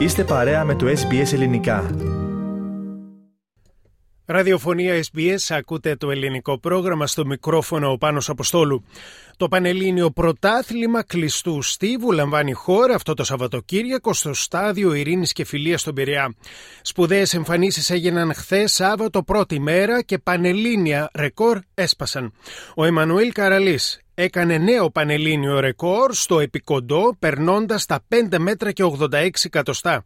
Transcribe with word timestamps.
Είστε 0.00 0.24
παρέα 0.24 0.64
με 0.64 0.74
το 0.74 0.86
SBS 0.86 1.32
Ελληνικά. 1.32 1.90
Ραδιοφωνία 4.24 5.02
SBS, 5.12 5.38
ακούτε 5.48 5.96
το 5.96 6.10
ελληνικό 6.10 6.58
πρόγραμμα 6.58 7.06
στο 7.06 7.26
μικρόφωνο 7.26 7.90
ο 7.90 7.98
Πάνος 7.98 8.28
Αποστόλου. 8.28 8.84
Το 9.36 9.48
Πανελλήνιο 9.48 10.10
Πρωτάθλημα 10.10 11.02
Κλειστού 11.02 11.62
Στίβου 11.62 12.12
λαμβάνει 12.12 12.52
χώρα 12.52 12.94
αυτό 12.94 13.14
το 13.14 13.24
Σαββατοκύριακο 13.24 14.12
στο 14.12 14.34
στάδιο 14.34 14.94
Ειρήνης 14.94 15.32
και 15.32 15.44
Φιλίας 15.44 15.80
στον 15.80 15.94
Πειραιά. 15.94 16.34
Σπουδαίες 16.82 17.34
εμφανίσεις 17.34 17.90
έγιναν 17.90 18.34
χθες 18.34 18.72
Σάββατο 18.72 19.22
πρώτη 19.22 19.60
μέρα 19.60 20.02
και 20.02 20.18
πανελλήνια 20.18 21.10
ρεκόρ 21.14 21.58
έσπασαν. 21.74 22.32
Ο 22.74 22.84
Εμμανουήλ 22.84 23.32
Καραλής 23.32 24.00
έκανε 24.20 24.58
νέο 24.58 24.90
πανελλήνιο 24.90 25.60
ρεκόρ 25.60 26.14
στο 26.14 26.40
επικοντό 26.40 27.16
περνώντας 27.18 27.86
τα 27.86 28.00
5 28.30 28.38
μέτρα 28.38 28.72
και 28.72 28.84
86 28.98 29.28
εκατοστά. 29.44 30.04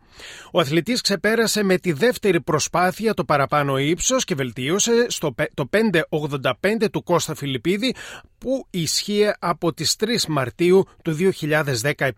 Ο 0.53 0.61
αθλητής 0.61 1.01
ξεπέρασε 1.01 1.63
με 1.63 1.79
τη 1.79 1.93
δεύτερη 1.93 2.41
προσπάθεια 2.41 3.15
το 3.15 3.25
παραπάνω 3.25 3.79
ύψος 3.79 4.25
και 4.25 4.35
βελτίωσε 4.35 5.07
στο, 5.09 5.35
το 5.55 5.69
5,85 6.11 6.53
του 6.93 7.03
Κώστα 7.03 7.35
Φιλιππίδη 7.35 7.95
που 8.39 8.67
ισχύει 8.71 9.33
από 9.39 9.73
τις 9.73 9.97
3 10.01 10.07
Μαρτίου 10.29 10.85
του 11.03 11.17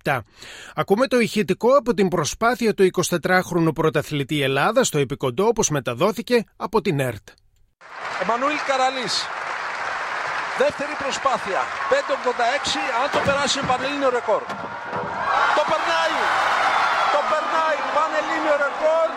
2017. 0.03 0.19
Ακούμε 0.75 1.06
το 1.06 1.19
ηχητικό 1.19 1.77
από 1.77 1.95
την 1.95 2.09
προσπάθεια 2.09 2.75
του 2.75 2.89
24χρονου 2.92 3.75
πρωταθλητή 3.75 4.42
Ελλάδας 4.42 4.87
στο 4.87 4.98
επικοντό 4.98 5.47
όπως 5.47 5.70
μεταδόθηκε 5.70 6.45
από 6.56 6.81
την 6.81 7.01
ΕΡΤ. 7.01 7.28
Εμμανουήλ 8.23 8.56
Καραλής 8.67 9.27
Δεύτερη 10.59 10.95
προσπάθεια. 11.05 11.60
5.86 11.91 11.95
αν 13.02 13.09
το 13.14 13.19
περάσει 13.27 13.59
πανελλήνιο 13.70 14.10
ρεκόρ. 14.19 14.42
Το 15.59 15.62
περνάει. 15.70 16.16
Το 17.14 17.20
περνάει. 17.31 17.78
Πανελλήνιο 17.97 18.56
ρεκόρ 18.64 19.08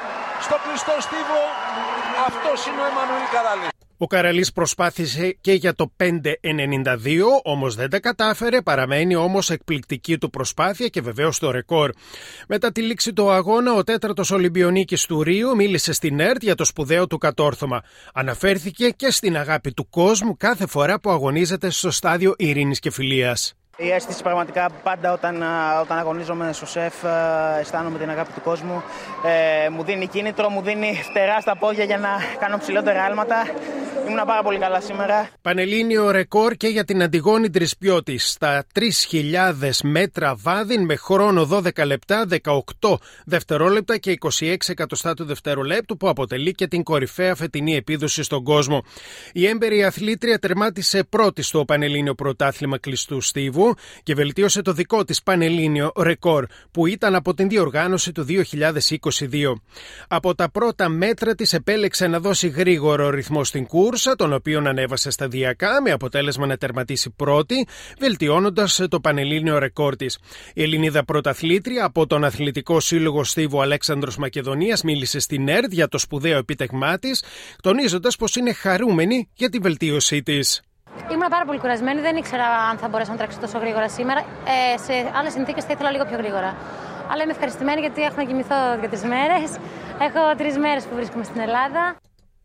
στο 0.45 0.55
κλειστό 0.63 0.95
στίβο. 1.07 1.43
Αυτός 2.27 2.57
είναι 2.67 2.81
ο 2.81 2.85
Εμμανουήλ 2.91 3.27
Καραλή. 3.33 3.78
Ο 4.01 4.07
Καραλής 4.07 4.51
προσπάθησε 4.51 5.37
και 5.41 5.53
για 5.53 5.73
το 5.73 5.91
5.92, 5.97 6.07
όμως 7.43 7.75
δεν 7.75 7.89
τα 7.89 7.99
κατάφερε. 7.99 8.61
Παραμένει 8.61 9.15
όμως 9.15 9.49
εκπληκτική 9.49 10.17
του 10.17 10.29
προσπάθεια 10.29 10.87
και 10.87 11.01
βεβαίως 11.01 11.39
το 11.39 11.51
ρεκόρ. 11.51 11.91
Μετά 12.47 12.71
τη 12.71 12.81
λήξη 12.81 13.13
του 13.13 13.31
αγώνα, 13.31 13.73
ο 13.73 13.83
τέταρτος 13.83 14.31
Ολυμπιονίκης 14.31 15.05
του 15.05 15.23
Ρίου 15.23 15.55
μίλησε 15.55 15.93
στην 15.93 16.19
ΕΡΤ 16.19 16.43
για 16.43 16.55
το 16.55 16.65
σπουδαίο 16.65 17.07
του 17.07 17.17
κατόρθωμα. 17.17 17.81
Αναφέρθηκε 18.13 18.89
και 18.89 19.11
στην 19.11 19.37
αγάπη 19.37 19.71
του 19.71 19.89
κόσμου 19.89 20.37
κάθε 20.37 20.67
φορά 20.67 20.99
που 20.99 21.09
αγωνίζεται 21.09 21.69
στο 21.69 21.91
στάδιο 21.91 22.33
ειρήνης 22.37 22.79
και 22.79 22.91
φιλίας. 22.91 23.53
Η 23.81 23.91
αίσθηση 23.91 24.23
πραγματικά 24.23 24.69
πάντα 24.83 25.13
όταν, 25.13 25.35
όταν 25.81 25.97
αγωνίζομαι 25.97 26.53
στο 26.53 26.65
σεφ 26.65 26.93
αισθάνομαι 27.59 27.97
την 27.97 28.09
αγάπη 28.09 28.31
του 28.33 28.41
κόσμου. 28.41 28.83
Ε, 29.25 29.69
μου 29.69 29.83
δίνει 29.83 30.07
κίνητρο, 30.07 30.49
μου 30.49 30.61
δίνει 30.61 31.01
φτερά 31.03 31.41
στα 31.41 31.57
πόδια 31.57 31.83
για 31.83 31.97
να 31.97 32.09
κάνω 32.39 32.57
ψηλότερα 32.57 33.03
άλματα. 33.03 33.35
Ήμουν 34.07 34.25
πάρα 34.25 34.43
πολύ 34.43 34.57
καλά 34.57 34.81
σήμερα. 34.81 35.29
Πανελλήνιο 35.41 36.11
ρεκόρ 36.11 36.53
και 36.53 36.67
για 36.67 36.83
την 36.83 37.03
Αντιγόνη 37.03 37.49
Τρισπιώτης 37.49 38.29
στα 38.31 38.65
3.000 39.11 39.71
μέτρα 39.83 40.35
βάδιν 40.35 40.85
με 40.85 40.95
χρόνο 40.95 41.47
12 41.51 41.85
λεπτά, 41.85 42.25
18 42.79 42.95
δευτερόλεπτα 43.25 43.97
και 43.97 44.17
26 44.39 44.55
εκατοστά 44.67 45.13
του 45.13 45.25
δευτερολέπτου 45.25 45.97
που 45.97 46.09
αποτελεί 46.09 46.51
και 46.51 46.67
την 46.67 46.83
κορυφαία 46.83 47.35
φετινή 47.35 47.75
επίδοση 47.75 48.23
στον 48.23 48.43
κόσμο. 48.43 48.83
Η 49.33 49.47
έμπερη 49.47 49.83
αθλήτρια 49.83 50.39
τερμάτισε 50.39 51.03
πρώτη 51.03 51.41
στο 51.41 51.65
Πανελλήνιο 51.65 52.13
Πρωτάθλημα 52.13 52.77
Κλειστού 52.77 53.21
Στίβου 53.21 53.75
και 54.03 54.13
βελτίωσε 54.13 54.61
το 54.61 54.73
δικό 54.73 55.03
της 55.03 55.23
πανελλήνιο 55.23 55.91
ρεκόρ 55.97 56.45
που 56.71 56.87
ήταν 56.87 57.15
από 57.15 57.33
την 57.33 57.49
διοργάνωση 57.49 58.11
του 58.11 58.25
2022. 58.27 59.53
Από 60.07 60.35
τα 60.35 60.49
πρώτα 60.51 60.89
μέτρα 60.89 61.35
της 61.35 61.53
επέλεξε 61.53 62.07
να 62.07 62.19
δώσει 62.19 62.47
γρήγορο 62.47 63.09
ρυθμό 63.09 63.43
στην 63.43 63.65
κούρσα, 63.79 64.15
τον 64.15 64.33
οποίο 64.33 64.63
ανέβασε 64.65 65.09
σταδιακά 65.09 65.81
με 65.81 65.91
αποτέλεσμα 65.91 66.45
να 66.45 66.57
τερματίσει 66.57 67.09
πρώτη, 67.09 67.67
βελτιώνοντας 67.99 68.81
το 68.89 68.99
πανελλήνιο 68.99 69.57
ρεκόρ 69.59 69.95
της. 69.95 70.19
Η 70.53 70.63
Ελληνίδα 70.63 71.05
πρωταθλήτρια 71.05 71.85
από 71.85 72.07
τον 72.07 72.23
Αθλητικό 72.23 72.79
Σύλλογο 72.79 73.23
Στίβου 73.23 73.61
Αλέξανδρος 73.61 74.17
Μακεδονίας 74.17 74.83
μίλησε 74.83 75.19
στην 75.19 75.47
ΕΡΤ 75.47 75.71
για 75.71 75.87
το 75.87 75.97
σπουδαίο 75.97 76.37
επίτευγμά 76.37 76.99
της, 76.99 77.23
τονίζοντας 77.61 78.15
πως 78.15 78.35
είναι 78.35 78.53
χαρούμενη 78.53 79.29
για 79.33 79.49
τη 79.49 79.57
βελτίωσή 79.57 80.23
της. 80.23 80.61
Ήμουν 81.11 81.27
πάρα 81.29 81.45
πολύ 81.45 81.59
κουρασμένη, 81.59 82.01
δεν 82.01 82.15
ήξερα 82.15 82.45
αν 82.71 82.77
θα 82.77 82.87
μπορέσω 82.87 83.11
να 83.11 83.17
τρέξω 83.17 83.39
τόσο 83.39 83.57
γρήγορα 83.59 83.89
σήμερα. 83.89 84.19
Ε, 84.19 84.77
σε 84.77 84.93
άλλες 85.19 85.33
συνθήκες 85.33 85.63
θα 85.63 85.73
ήθελα 85.73 85.91
λίγο 85.91 86.05
πιο 86.05 86.17
γρήγορα. 86.17 86.57
Αλλά 87.11 87.23
είμαι 87.23 87.31
ευχαριστημένη 87.31 87.79
γιατί 87.79 88.01
έχω 88.01 88.15
να 88.15 88.23
κοιμηθώ 88.23 88.55
για 88.79 88.89
τρει 88.89 88.99
μέρες. 89.13 89.49
Έχω 90.07 90.21
τρεις 90.37 90.57
μέρες 90.57 90.83
που 90.83 90.95
βρίσκομαι 90.95 91.23
στην 91.23 91.39
Ελλάδα. 91.41 91.81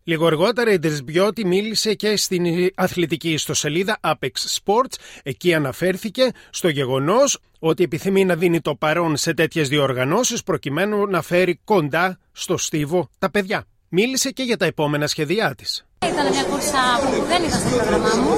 Λίγο 0.07 0.27
αργότερα 0.27 0.73
η 0.73 0.79
Τρισμπιώτη 0.79 1.47
μίλησε 1.47 1.95
και 1.95 2.17
στην 2.17 2.71
αθλητική 2.75 3.33
ιστοσελίδα 3.33 3.99
Apex 4.01 4.31
Sports. 4.65 4.95
Εκεί 5.23 5.55
αναφέρθηκε 5.55 6.31
στο 6.51 6.69
γεγονός 6.69 7.39
ότι 7.59 7.83
επιθυμεί 7.83 8.25
να 8.25 8.37
δίνει 8.37 8.61
το 8.61 8.75
παρόν 8.75 9.17
σε 9.17 9.35
τέτοιες 9.35 9.69
διοργανώσεις 9.69 10.43
προκειμένου 10.43 11.07
να 11.07 11.23
φέρει 11.23 11.61
κοντά 11.65 12.19
στο 12.33 12.57
στίβο 12.57 13.11
τα 13.19 13.31
παιδιά. 13.31 13.65
Μίλησε 13.89 14.31
και 14.31 14.43
για 14.43 14.57
τα 14.57 14.65
επόμενα 14.65 15.07
σχέδιά 15.07 15.55
της. 15.55 15.87
Ήταν 16.13 16.25
μια 16.35 16.45
κούρσα 16.51 16.83
που 17.01 17.11
δεν 17.31 17.41
ήταν 17.47 17.59
στο 17.63 17.71
πρόγραμμά 17.77 18.13
μου. 18.21 18.33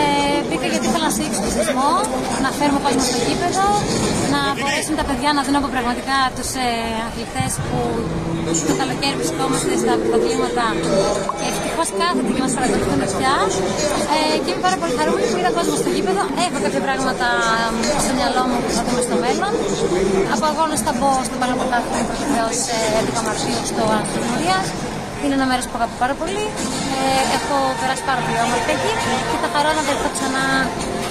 Ε, 0.00 0.02
μπήκα 0.46 0.66
γιατί 0.72 0.86
ήθελα 0.90 1.06
να 1.08 1.12
στηρίξω 1.14 1.40
το 1.46 1.50
σεισμό, 1.56 1.92
να 2.44 2.50
φέρουμε 2.58 2.80
κόσμο 2.86 3.02
στο 3.10 3.18
γήπεδο, 3.26 3.66
να 4.34 4.40
μπορέσουν 4.58 4.94
τα 5.00 5.04
παιδιά 5.08 5.30
να 5.36 5.42
δουν 5.44 5.56
από 5.60 5.68
πραγματικά 5.74 6.18
τους 6.36 6.50
ε, 6.64 6.68
αθλητές 7.08 7.52
που 7.66 7.78
το 8.68 8.74
καλοκαίρι 8.80 9.16
βρισκόμαστε 9.20 9.72
στα 9.82 9.92
πρωταθλήματα. 10.00 10.66
Και 11.38 11.46
ευτυχώς 11.52 11.88
κάθεται 12.00 12.30
και 12.36 12.42
μας 12.46 12.54
παρακολουθούν 12.56 13.00
πια. 13.14 13.34
Ε, 14.14 14.36
και 14.42 14.48
είμαι 14.50 14.62
πάρα 14.66 14.76
πολύ 14.80 14.92
χαρούμενη 14.98 15.26
που 15.30 15.38
είδα 15.40 15.50
κόσμο 15.58 15.76
στο 15.82 15.90
γήπεδο. 15.96 16.22
Έχω 16.46 16.58
κάποια 16.66 16.82
πράγματα 16.86 17.28
στο 18.04 18.12
μυαλό 18.18 18.42
μου 18.48 18.56
που 18.64 18.70
θα 18.76 18.82
δούμε 18.86 19.02
στο 19.08 19.16
μέλλον. 19.24 19.52
Από 20.34 20.44
αγώνες 20.50 20.80
θα 20.86 20.92
μπω 20.98 21.10
στο 21.28 21.36
Παλαιοπρωτάθλημα 21.40 22.14
βεβαίω 22.22 22.48
11 23.18 23.26
Μαρτίου 23.26 23.62
στο 23.70 23.82
Άντρε 23.98 24.20
είναι 25.24 25.34
ένα 25.38 25.46
μέρος 25.50 25.64
που 25.68 25.76
αγαπώ 25.78 25.96
πάρα 26.04 26.14
πολύ. 26.20 26.44
Ε, 26.98 27.22
έχω 27.36 27.56
περάσει 27.80 28.02
πάρα 28.10 28.20
πολύ 28.24 28.38
όμορφα 28.46 28.70
εκεί 28.76 28.92
και 29.30 29.36
θα 29.42 29.48
χαρώ 29.54 29.70
να 29.78 29.82
βρεθώ 29.86 30.08
ξανά 30.16 30.44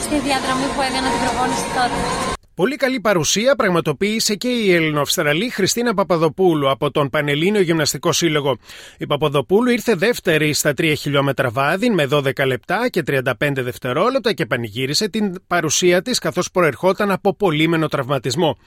στη 0.06 0.16
διαδρομή 0.28 0.68
που 0.74 0.82
έκανα 0.88 1.08
την 1.14 1.20
προπόνηση 1.24 1.68
τότε. 1.78 2.39
Πολύ 2.60 2.76
καλή 2.76 3.00
παρουσία 3.00 3.56
πραγματοποίησε 3.56 4.36
και 4.36 4.48
η 4.48 4.74
Ελληνοαυστραλή 4.74 5.50
Χριστίνα 5.50 5.94
Παπαδοπούλου 5.94 6.70
από 6.70 6.92
τον 6.92 7.10
Πανελλήνιο 7.10 7.62
Γυμναστικό 7.62 8.12
Σύλλογο. 8.12 8.58
Η 8.98 9.08
Παπαδοπούλου 9.08 9.70
ήρθε 9.70 9.96
δεύτερη 9.96 10.54
στα 10.54 10.74
3 10.78 10.94
χιλιόμετρα 10.98 11.50
βάδιν 11.50 11.94
με 11.94 12.08
12 12.12 12.46
λεπτά 12.46 12.90
και 12.90 13.04
35 13.08 13.22
δευτερόλεπτα 13.54 14.34
και 14.34 14.46
πανηγύρισε 14.46 15.10
την 15.10 15.36
παρουσία 15.48 16.02
της 16.02 16.20
καθώς 16.20 16.52
προερχόταν 16.52 17.12
από 17.12 17.36
πολύμενο 17.36 17.88
τραυματισμό. 17.88 18.58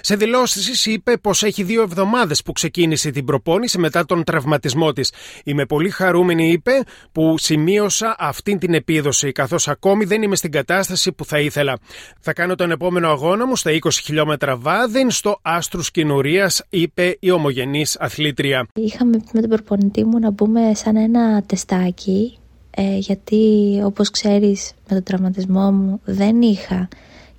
Σε 0.00 0.16
δηλώσεις 0.16 0.86
είπε 0.86 1.16
πως 1.16 1.42
έχει 1.42 1.62
δύο 1.62 1.82
εβδομάδες 1.82 2.42
που 2.42 2.52
ξεκίνησε 2.52 3.10
την 3.10 3.24
προπόνηση 3.24 3.78
μετά 3.78 4.04
τον 4.04 4.24
τραυματισμό 4.24 4.92
της. 4.92 5.12
Είμαι 5.44 5.66
πολύ 5.66 5.90
χαρούμενη, 5.90 6.50
είπε, 6.50 6.72
που 7.12 7.34
σημείωσα 7.38 8.16
αυτή 8.18 8.58
την 8.58 8.74
επίδοση, 8.74 9.32
καθώς 9.32 9.68
ακόμη 9.68 10.04
δεν 10.04 10.22
είμαι 10.22 10.36
στην 10.36 10.50
κατάσταση 10.50 11.12
που 11.12 11.24
θα 11.24 11.38
ήθελα. 11.38 11.78
Θα 12.20 12.32
κάνω 12.32 12.54
τον 12.54 12.70
επόμενο 12.70 13.08
αγώνα 13.08 13.36
αγώνα 13.40 13.56
μου 13.56 13.56
στα 13.56 13.70
20 13.70 13.90
χιλιόμετρα 14.04 14.56
βάδιν 14.56 15.10
στο 15.10 15.38
Άστρους 15.42 15.90
Κινουρία, 15.90 16.50
είπε 16.68 17.16
η 17.20 17.30
ομογενής 17.30 17.96
αθλήτρια. 17.98 18.66
Είχαμε 18.74 19.20
με 19.32 19.40
τον 19.40 19.50
προπονητή 19.50 20.04
μου 20.04 20.18
να 20.18 20.30
μπούμε 20.30 20.74
σαν 20.74 20.96
ένα 20.96 21.42
τεστάκι, 21.42 22.38
ε, 22.70 22.96
γιατί 22.96 23.42
όπως 23.84 24.10
ξέρεις 24.10 24.72
με 24.88 24.94
τον 24.94 25.02
τραυματισμό 25.02 25.72
μου 25.72 26.00
δεν 26.04 26.42
είχα 26.42 26.88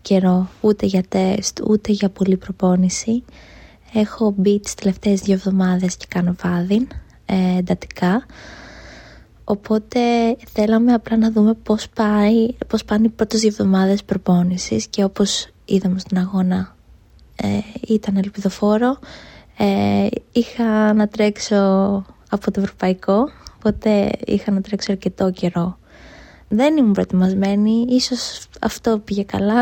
καιρό 0.02 0.50
ούτε 0.62 0.86
για 0.86 1.04
τεστ 1.10 1.62
ούτε 1.68 1.92
για 1.92 2.10
πολλή 2.10 2.38
προπόνηση. 2.38 3.24
Έχω 3.94 4.34
μπει 4.38 4.60
τις 4.60 4.74
τελευταίες 4.74 5.22
δύο 5.22 5.34
εβδομάδες 5.34 5.98
και 5.98 6.06
κάνω 6.10 6.36
βάδιν 6.44 6.88
ε, 7.26 7.58
εντατικά. 7.58 8.26
Οπότε 9.44 10.00
θέλαμε 10.54 10.94
απλά 10.94 11.18
να 11.18 11.32
δούμε 11.32 11.54
πώς, 11.54 11.90
πάει, 11.90 12.48
πώς 12.68 12.86
πάνε 12.86 13.06
οι 13.06 13.10
πρώτες 13.10 13.40
δύο 13.40 13.50
εβδομάδες 13.50 14.04
προπόνησης 14.04 14.88
και 14.88 15.04
όπως 15.04 15.50
είδαμε 15.70 16.00
στον 16.00 16.18
αγώνα 16.18 16.76
ε, 17.36 17.60
ήταν 17.88 18.18
ελπιδοφόρο. 18.18 18.98
Ε, 19.58 20.08
είχα 20.32 20.94
να 20.94 21.08
τρέξω 21.08 21.56
από 22.30 22.52
το 22.52 22.62
ευρωπαϊκό, 22.62 23.30
οπότε 23.56 24.12
είχα 24.26 24.52
να 24.52 24.62
τρέξω 24.62 24.92
αρκετό 24.92 25.32
καιρό. 25.32 25.78
Δεν 26.48 26.78
ήμουν 26.78 26.92
προετοιμασμένη, 26.92 27.86
ίσως 27.90 28.48
αυτό 28.62 29.00
πήγε 29.00 29.24
καλά, 29.24 29.62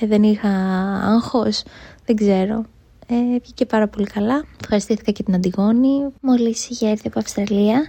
ε, 0.00 0.06
δεν 0.06 0.22
είχα 0.22 0.48
άγχος, 1.04 1.62
δεν 2.04 2.16
ξέρω. 2.16 2.64
Ε, 3.06 3.38
βγήκε 3.42 3.66
πάρα 3.66 3.88
πολύ 3.88 4.06
καλά. 4.06 4.44
Ευχαριστήθηκα 4.60 5.10
και 5.10 5.22
την 5.22 5.34
Αντιγόνη. 5.34 6.06
Μόλις 6.20 6.68
είχε 6.68 6.88
έρθει 6.88 7.06
από 7.08 7.18
Αυστραλία, 7.18 7.86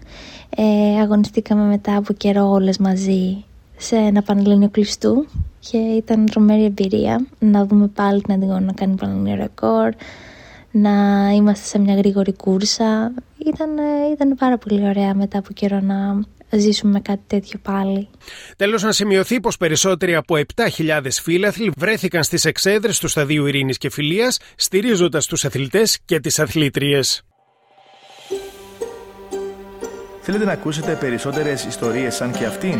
ε, 0.55 0.99
αγωνιστήκαμε 1.01 1.63
μετά 1.65 1.95
από 1.95 2.13
καιρό 2.13 2.49
όλες 2.49 2.77
μαζί 2.77 3.43
σε 3.77 3.95
ένα 3.95 4.21
πανελλήνιο 4.21 4.69
κλειστού 4.69 5.27
και 5.71 5.77
ήταν 5.77 6.25
τρομερή 6.25 6.63
εμπειρία 6.63 7.25
να 7.39 7.65
δούμε 7.65 7.87
πάλι 7.87 8.21
την 8.21 8.33
Αντιγόνη 8.33 8.65
να 8.65 8.73
κάνει 8.73 8.95
πανελλήνιο 8.95 9.35
ρεκόρ, 9.35 9.89
να 10.71 10.91
είμαστε 11.35 11.65
σε 11.65 11.79
μια 11.79 11.95
γρήγορη 11.95 12.33
κούρσα. 12.33 13.13
Ήταν, 13.45 13.77
ε, 13.77 14.11
ήταν 14.13 14.35
πάρα 14.35 14.57
πολύ 14.57 14.87
ωραία 14.87 15.15
μετά 15.15 15.37
από 15.37 15.53
καιρό 15.53 15.79
να 15.79 16.19
ζήσουμε 16.49 16.99
κάτι 16.99 17.21
τέτοιο 17.27 17.59
πάλι. 17.63 18.07
Τέλος 18.57 18.83
να 18.83 18.91
σημειωθεί 18.91 19.39
πως 19.39 19.57
περισσότεροι 19.57 20.15
από 20.15 20.35
7.000 20.35 21.21
φίλαθλοι 21.21 21.71
βρέθηκαν 21.77 22.23
στις 22.23 22.45
εξέδρες 22.45 22.99
του 22.99 23.07
Σταδίου 23.07 23.45
Ειρήνης 23.45 23.77
και 23.77 23.89
Φιλίας 23.89 24.39
στηρίζοντας 24.55 25.25
τους 25.25 25.45
αθλητές 25.45 25.99
και 26.05 26.19
τις 26.19 26.39
αθλήτριες. 26.39 27.21
Θέλετε 30.21 30.45
να 30.45 30.51
ακούσετε 30.51 30.97
περισσότερες 30.99 31.65
ιστορίες 31.65 32.15
σαν 32.15 32.31
και 32.31 32.45
αυτήν; 32.45 32.79